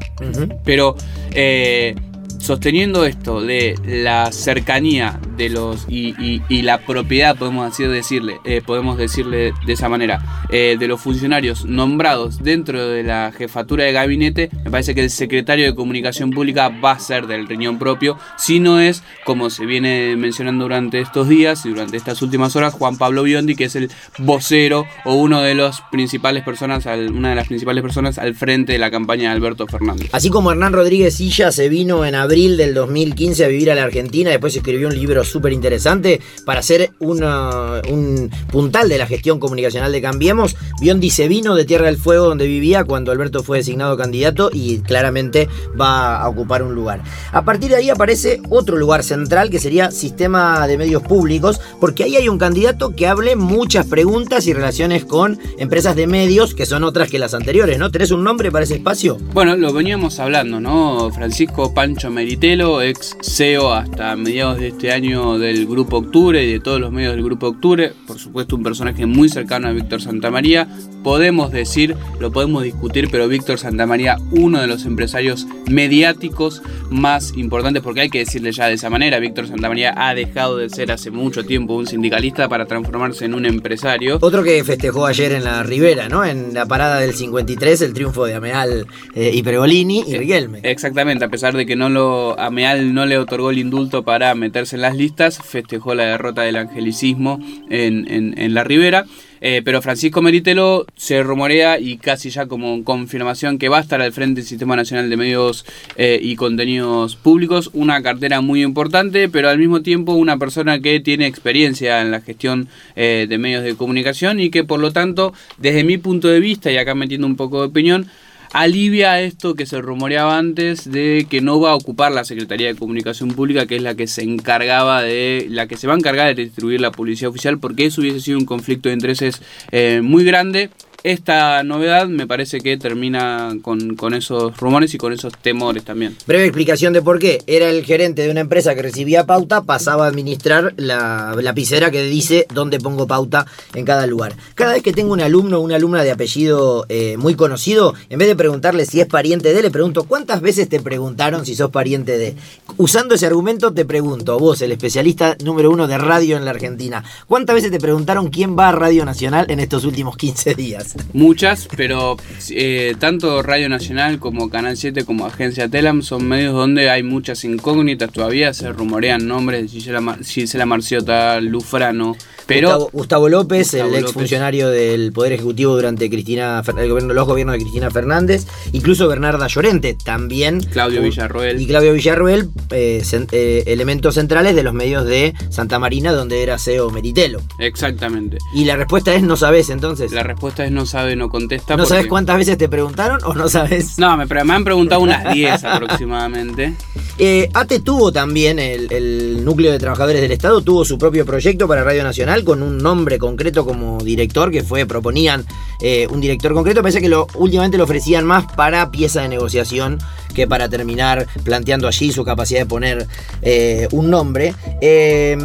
[0.64, 0.96] Pero
[1.32, 1.94] eh,
[2.42, 8.98] sosteniendo esto de la cercanía de los y, la propiedad, podemos así decirle, eh, podemos
[8.98, 14.50] decirle de esa manera, eh, de los funcionarios nombrados dentro de la jefatura de gabinete,
[14.64, 18.60] me parece que el secretario de comunicación pública va a ser del riñón propio, si
[18.60, 22.96] no es, como se viene mencionando durante estos días y durante estas últimas horas, Juan
[22.96, 27.48] Pablo Biondi, que es el vocero o uno de los principales personas, una de las
[27.48, 30.10] principales personas al frente de la campaña de Alberto Fernández.
[30.12, 33.82] Así como Hernán Rodríguez Silla se vino en abril del 2015 a vivir a la
[33.82, 39.92] Argentina, después escribió un libro súper interesante para hacer un puntal de la gestión comunicacional
[39.92, 40.56] de Cambiemos.
[40.80, 44.78] Biondi se vino de Tierra del Fuego donde vivía cuando Alberto fue designado candidato y
[44.78, 47.02] claramente va a ocupar un lugar.
[47.32, 52.04] A partir de ahí aparece otro lugar central que sería sistema de medios públicos, porque
[52.04, 56.64] ahí hay un candidato que hable muchas preguntas y relaciones con empresas de medios que
[56.64, 57.90] son otras que las anteriores, ¿no?
[57.90, 59.18] ¿Tenés un nombre para ese espacio?
[59.34, 61.10] Bueno, lo veníamos hablando, ¿no?
[61.12, 66.60] Francisco Pancho Meritelo, ex CEO hasta mediados de este año del Grupo Octubre y de
[66.60, 70.68] todos los medios del Grupo Octubre, por supuesto un personaje muy cercano a Víctor Santamaría,
[71.02, 77.82] podemos decir, lo podemos discutir, pero Víctor Santamaría, uno de los empresarios mediáticos más importantes,
[77.82, 81.10] porque hay que decirle ya de esa manera, Víctor Santamaría ha dejado de ser hace
[81.10, 84.18] mucho tiempo un sindicalista para transformarse en un empresario.
[84.20, 86.24] Otro que festejó ayer en la Ribera, ¿no?
[86.24, 90.60] En la parada del 53, el triunfo de Ameal eh, y Pregolini y Riquelme.
[90.62, 94.76] Exactamente, a pesar de que no lo, Ameal no le otorgó el indulto para meterse
[94.76, 99.06] en las listas, festejó la derrota del angelicismo en la Ribera.
[99.44, 104.00] Eh, pero Francisco Meritelo se rumorea y casi ya como confirmación que va a estar
[104.00, 109.28] al frente del Sistema Nacional de Medios eh, y Contenidos Públicos, una cartera muy importante,
[109.28, 113.64] pero al mismo tiempo una persona que tiene experiencia en la gestión eh, de medios
[113.64, 117.26] de comunicación y que por lo tanto, desde mi punto de vista, y acá metiendo
[117.26, 118.06] un poco de opinión,
[118.52, 122.74] alivia esto que se rumoreaba antes de que no va a ocupar la Secretaría de
[122.74, 126.34] Comunicación Pública, que es la que se encargaba de, la que se va a encargar
[126.34, 130.24] de distribuir la publicidad oficial, porque eso hubiese sido un conflicto de intereses eh, muy
[130.24, 130.70] grande
[131.04, 136.16] esta novedad me parece que termina con, esos rumores y con esos temores también.
[136.26, 137.42] Breve explicación de por qué.
[137.46, 142.02] Era el gerente de una empresa que recibía pauta, pasaba a administrar la lapicera que
[142.02, 144.34] dice dónde pongo pauta en cada lugar.
[144.54, 148.18] Cada vez que tengo un alumno o una alumna de apellido eh, muy conocido, en
[148.18, 151.70] vez de preguntarle si es pariente de, le pregunto cuántas veces te preguntaron si sos
[151.70, 152.36] pariente de.
[152.76, 157.02] Usando ese argumento te pregunto, vos, el especialista número uno de radio en la Argentina,
[157.26, 160.91] ¿cuántas veces te preguntaron quién va a Radio Nacional en estos últimos 15 días?
[161.12, 162.16] Muchas, pero
[162.50, 167.44] eh, tanto Radio Nacional como Canal 7 como Agencia Telam son medios donde hay muchas
[167.44, 174.12] incógnitas todavía, se rumorean nombres de Gisela, Gisela Marciota, Lufrano, pero Gustavo, López, el ex
[174.12, 179.46] funcionario del Poder Ejecutivo durante Cristina, el gobierno, los gobiernos de Cristina Fernández, incluso Bernarda
[179.46, 180.60] Llorente, también.
[180.60, 181.60] Claudio Villarroel.
[181.60, 183.02] Y Claudio Villarroel, eh,
[183.32, 187.40] eh, elementos centrales de los medios de Santa Marina, donde era CEO Meritelo.
[187.58, 188.38] Exactamente.
[188.54, 190.12] Y la respuesta es no sabes entonces.
[190.12, 191.76] La respuesta es no sabe, no contesta.
[191.76, 193.98] ¿No sabes cuántas veces te preguntaron o no sabes?
[193.98, 196.74] No, me, me han preguntado unas 10 aproximadamente.
[197.18, 201.68] Eh, ATE tuvo también, el, el núcleo de trabajadores del Estado, tuvo su propio proyecto
[201.68, 205.44] para Radio Nacional con un nombre concreto como director, que fue, proponían
[205.80, 209.98] eh, un director concreto, parece que últimamente lo ofrecían más para pieza de negociación
[210.32, 213.06] que para terminar planteando allí su capacidad de poner
[213.42, 214.54] eh, un nombre.
[214.80, 215.36] Eh,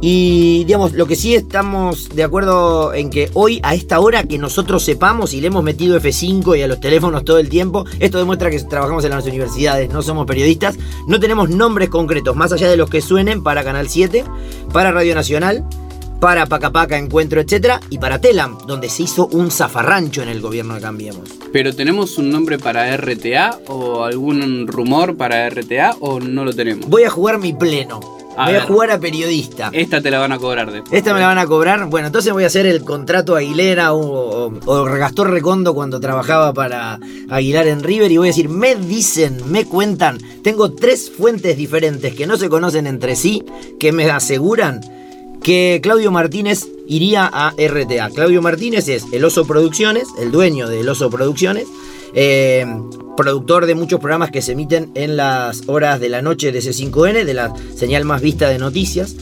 [0.00, 4.38] y digamos, lo que sí estamos de acuerdo en que hoy, a esta hora que
[4.38, 8.18] nosotros sepamos y le hemos metido F5 y a los teléfonos todo el tiempo, esto
[8.18, 10.76] demuestra que trabajamos en las universidades, no somos periodistas,
[11.06, 14.24] no tenemos nombres concretos, más allá de los que suenen para Canal 7,
[14.72, 15.64] para Radio Nacional
[16.24, 20.74] para Pacapaca, Encuentro, etcétera, y para Telam, donde se hizo un zafarrancho en el gobierno
[20.74, 21.28] de Cambiemos.
[21.52, 26.88] ¿Pero tenemos un nombre para RTA o algún rumor para RTA o no lo tenemos?
[26.88, 28.00] Voy a jugar mi pleno.
[28.38, 29.68] voy a jugar a periodista.
[29.74, 30.94] Esta te la van a cobrar después.
[30.94, 31.90] Esta me la van a cobrar.
[31.90, 37.00] Bueno, entonces voy a hacer el contrato Aguilera o, o, Gastor Recondo cuando trabajaba para
[37.28, 42.14] Aguilar en River y voy a decir, me dicen, me cuentan, tengo tres fuentes diferentes
[42.14, 43.44] que no se conocen entre sí,
[43.78, 44.80] que me aseguran
[45.44, 48.08] que Claudio Martínez iría a RTA.
[48.10, 51.66] Claudio Martínez es el Oso Producciones, el dueño del Oso Producciones,
[52.14, 52.66] eh,
[53.14, 57.24] productor de muchos programas que se emiten en las horas de la noche de C5N,
[57.24, 59.16] de la señal más vista de noticias.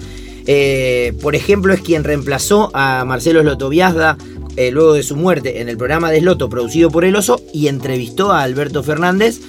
[0.46, 4.16] Eh, por ejemplo, es quien reemplazó a Marcelo Slotoviazda
[4.56, 7.66] eh, luego de su muerte en el programa de Sloto producido por El Oso y
[7.66, 9.40] entrevistó a Alberto Fernández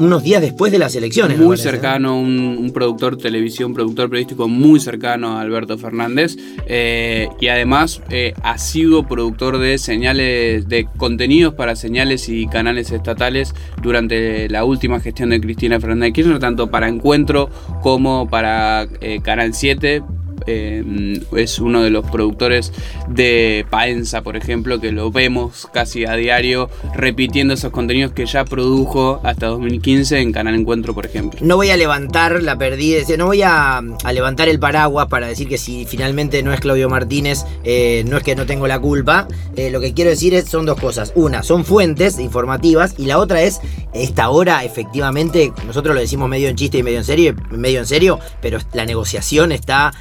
[0.00, 1.38] unos días después de las elecciones.
[1.38, 6.36] Muy cercano, un, productor de televisión, productor periodístico muy cercano a Alberto Fernández
[6.66, 12.90] eh, y además eh, ha sido productor de señales, de contenidos para señales y canales
[12.92, 17.50] estatales durante la última gestión de Cristina Fernández Kirchner, tanto para Encuentro
[17.82, 20.02] como para eh, Canal 7
[20.46, 22.72] eh, es uno de los productores
[23.08, 28.44] de Paenza, por ejemplo, que lo vemos casi a diario repitiendo esos contenidos que ya
[28.44, 31.40] produjo hasta 2015 en Canal Encuentro, por ejemplo.
[31.42, 33.82] No voy a levantar la perdida, no voy a,
[34.12, 38.22] levantar el paraguas para decir que si finalmente no es Claudio Martínez, eh, no es
[38.22, 39.28] que no tengo la culpa.
[39.56, 41.12] Eh, lo que quiero decir es, son dos cosas.
[41.14, 43.60] Una, son fuentes informativas y la otra es,
[43.92, 47.86] esta hora efectivamente, nosotros lo decimos medio en chiste y medio en serio, medio en
[47.86, 49.92] serio pero la negociación está...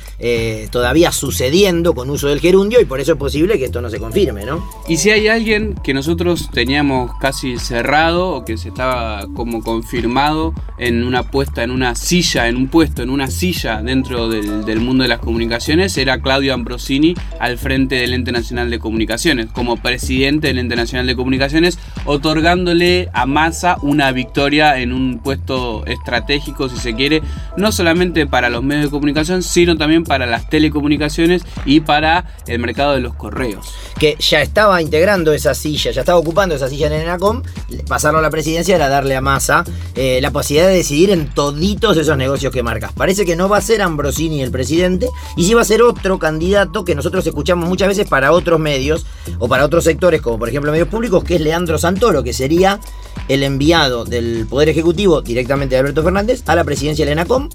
[0.71, 3.99] todavía sucediendo con uso del gerundio y por eso es posible que esto no se
[3.99, 4.67] confirme, ¿no?
[4.87, 10.53] Y si hay alguien que nosotros teníamos casi cerrado o que se estaba como confirmado
[10.77, 15.03] en una puesta, en una silla, en un puesto, en una silla dentro del, mundo
[15.03, 20.47] de las comunicaciones, era Claudio Ambrosini al frente del Ente Nacional de Comunicaciones, como presidente
[20.47, 26.77] del Ente Nacional de Comunicaciones, otorgándole a Massa una victoria en un puesto estratégico, si
[26.77, 27.21] se quiere,
[27.57, 32.25] no solamente para los medios de comunicación, sino también para para las telecomunicaciones y para
[32.45, 33.73] el mercado de los correos.
[33.97, 37.41] Que ya estaba integrando esa silla, ya estaba ocupando esa silla en ENACOM,
[37.87, 39.63] pasarlo a la presidencia era darle a Massa
[39.95, 42.91] eh, la posibilidad de decidir en toditos esos negocios que marcas.
[42.91, 45.07] Parece que no va a ser Ambrosini el presidente
[45.37, 49.05] y sí va a ser otro candidato que nosotros escuchamos muchas veces para otros medios
[49.37, 52.81] o para otros sectores, como por ejemplo medios públicos, que es Leandro Santoro, que sería
[53.29, 57.47] el enviado del Poder Ejecutivo directamente de Alberto Fernández a la presidencia de ENACOM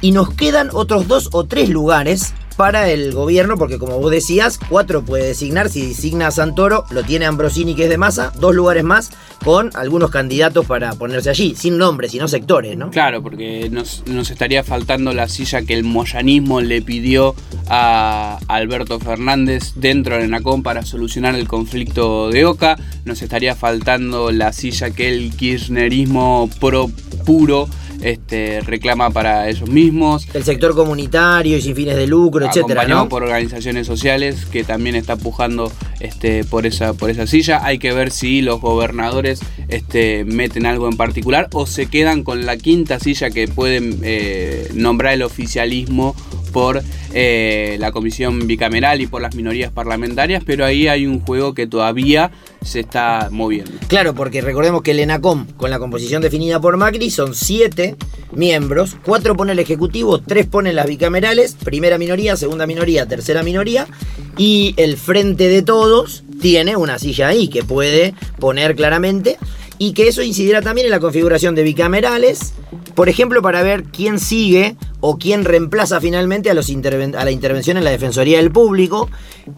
[0.00, 4.58] y nos quedan otros dos o tres lugares para el gobierno, porque como vos decías,
[4.68, 5.68] cuatro puede designar.
[5.68, 9.10] Si designa a Santoro, lo tiene Ambrosini, que es de masa, dos lugares más
[9.44, 12.90] con algunos candidatos para ponerse allí, sin nombres, sino sectores, ¿no?
[12.90, 17.34] Claro, porque nos, estaría faltando la silla que el moyanismo le pidió
[17.68, 22.78] a Alberto Fernández dentro de NACOM para solucionar el conflicto de Oca.
[23.04, 26.90] Nos estaría faltando la silla que el kirchnerismo pro
[27.26, 27.68] puro
[28.04, 30.28] este, reclama para ellos mismos.
[30.34, 32.86] El sector comunitario y sin fines de lucro, etcétera.
[32.86, 33.08] ¿no?
[33.08, 37.64] por organizaciones sociales que también está pujando este, por, esa, por esa silla.
[37.64, 42.44] Hay que ver si los gobernadores este, meten algo en particular o se quedan con
[42.44, 46.14] la quinta silla que pueden eh, nombrar el oficialismo
[46.54, 46.82] por
[47.12, 51.66] eh, la comisión bicameral y por las minorías parlamentarias, pero ahí hay un juego que
[51.66, 52.30] todavía
[52.62, 53.72] se está moviendo.
[53.88, 57.96] Claro, porque recordemos que el ENACOM, con la composición definida por Macri, son siete
[58.32, 63.88] miembros, cuatro pone el Ejecutivo, tres ponen las bicamerales, primera minoría, segunda minoría, tercera minoría,
[64.38, 69.38] y el Frente de Todos tiene una silla ahí que puede poner claramente
[69.76, 72.54] y que eso incidirá también en la configuración de bicamerales,
[72.94, 74.76] por ejemplo, para ver quién sigue
[75.06, 79.10] o quién reemplaza finalmente a, los a la intervención en la Defensoría del Público.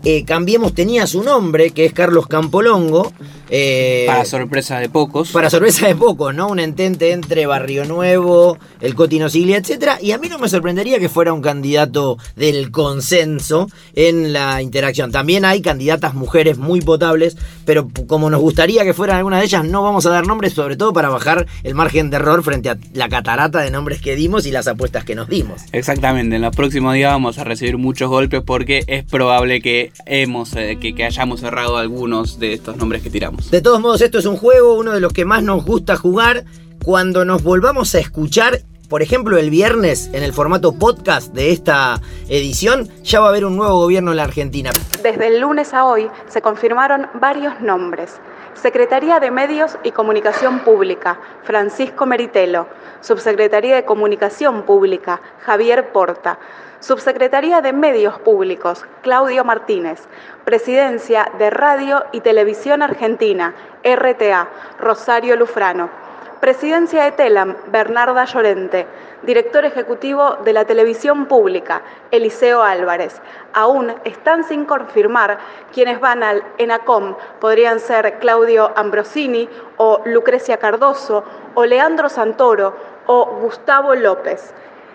[0.03, 3.13] Eh, Cambiemos tenía su nombre, que es Carlos Campolongo.
[3.49, 5.31] Eh, para sorpresa de pocos.
[5.31, 6.49] Para sorpresa de pocos, ¿no?
[6.49, 10.01] Un entente entre Barrio Nuevo, el Cotino Siglia, etc.
[10.03, 15.13] Y a mí no me sorprendería que fuera un candidato del consenso en la interacción.
[15.13, 19.65] También hay candidatas mujeres muy potables, pero como nos gustaría que fueran algunas de ellas,
[19.65, 22.79] no vamos a dar nombres, sobre todo para bajar el margen de error frente a
[22.95, 25.36] la catarata de nombres que dimos y las apuestas que nos dimos.
[25.73, 30.55] Exactamente, en los próximos días vamos a recibir muchos golpes porque es probable que, hemos,
[30.57, 33.51] eh, que, hayamos cerrado algunos de estos nombres que tiramos.
[33.51, 36.45] De todos modos, esto es un juego, uno de los que más nos gusta jugar.
[36.85, 42.01] Cuando nos volvamos a escuchar por ejemplo, el viernes, en el formato podcast de esta
[42.29, 44.71] edición, ya va a haber un nuevo gobierno en la Argentina.
[45.03, 48.21] Desde el lunes a hoy se confirmaron varios nombres.
[48.57, 52.67] Secretaría de Medios y Comunicación Pública, Francisco Meritelo.
[53.03, 56.39] Subsecretaría de Comunicación Pública, Javier Porta.
[56.81, 60.09] Subsecretaría de Medios Públicos, Claudio Martínez.
[60.47, 63.55] Presidencia de Radio y Televisión Argentina,
[63.85, 64.49] RTA,
[64.81, 66.06] Rosario Lufrano.
[66.41, 68.87] Presidencia de TELAM, Bernarda Llorente.
[69.23, 71.81] Director ejecutivo de la televisión pública,
[72.11, 73.23] Eliseo Álvarez.
[73.55, 75.39] Aún están sin confirmar
[75.73, 77.17] quienes van al ENACOM.
[77.41, 81.25] Podrían ser Claudio Ambrosini o Lucrecia Cardoso
[81.55, 82.77] o Leandro Santoro
[83.07, 84.53] o Gustavo López.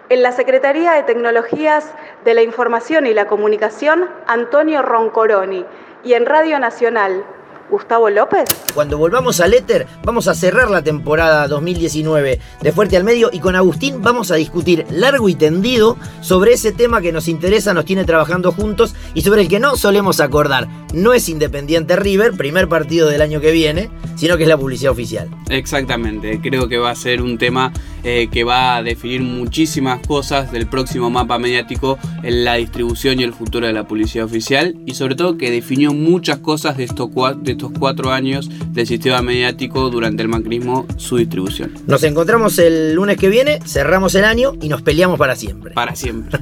[0.10, 1.92] En la Secretaría de Tecnologías
[2.24, 5.66] de la Información y la Comunicación, Antonio Roncoroni.
[6.04, 7.24] Y en Radio Nacional,
[7.72, 8.44] Gustavo López?
[8.74, 13.40] Cuando volvamos al éter, vamos a cerrar la temporada 2019 de Fuerte al Medio y
[13.40, 17.86] con Agustín vamos a discutir largo y tendido sobre ese tema que nos interesa, nos
[17.86, 20.68] tiene trabajando juntos y sobre el que no solemos acordar.
[20.94, 24.92] No es Independiente River, primer partido del año que viene, sino que es la publicidad
[24.92, 25.30] oficial.
[25.50, 27.72] Exactamente, creo que va a ser un tema
[28.04, 33.24] eh, que va a definir muchísimas cosas del próximo mapa mediático en la distribución y
[33.24, 37.10] el futuro de la publicidad oficial y sobre todo que definió muchas cosas de estos,
[37.42, 41.74] de estos cuatro años del sistema mediático durante el macrismo, su distribución.
[41.86, 45.74] Nos encontramos el lunes que viene, cerramos el año y nos peleamos para siempre.
[45.74, 46.40] Para siempre.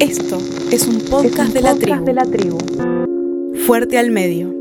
[0.00, 0.38] Esto
[0.72, 2.58] es un podcast, de, la de la tribu.
[3.66, 4.52] Fuerte al medio.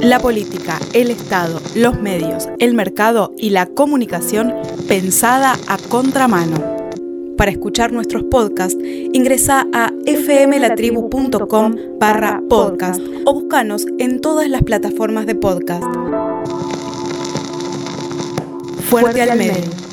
[0.00, 4.54] La política, el Estado, los medios, el mercado y la comunicación
[4.88, 6.79] pensada a contramano.
[7.40, 8.78] Para escuchar nuestros podcasts,
[9.14, 15.82] ingresa a fmlatribu.com barra podcast o búscanos en todas las plataformas de podcast.
[18.90, 19.89] Fuerte, al medio.